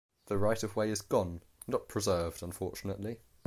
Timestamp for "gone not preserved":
1.03-2.41